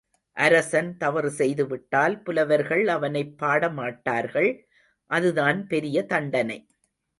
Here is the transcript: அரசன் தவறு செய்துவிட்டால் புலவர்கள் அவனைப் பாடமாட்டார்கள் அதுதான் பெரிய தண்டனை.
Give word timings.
அரசன் 0.37 0.97
தவறு 0.97 1.29
செய்துவிட்டால் 1.29 2.21
புலவர்கள் 2.21 2.87
அவனைப் 2.87 3.35
பாடமாட்டார்கள் 3.39 4.51
அதுதான் 5.11 5.67
பெரிய 5.67 6.05
தண்டனை. 6.05 6.59